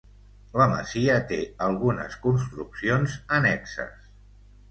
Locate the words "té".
1.31-1.37